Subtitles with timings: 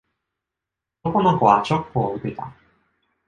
[1.03, 2.51] 男の子はショックを受けた。